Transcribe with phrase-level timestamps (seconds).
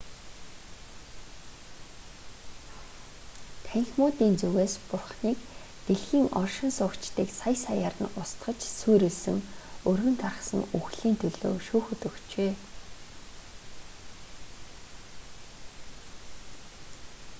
[3.65, 5.39] танхимуудын зүгээс бурханыг
[5.85, 9.37] дэлхийн оршин суугчдыг сая саяар нь устгаж сүйрүүлсэн
[9.89, 12.51] өргөн тархсан үхэл"-ийн төлөө шүүхэд өгчээ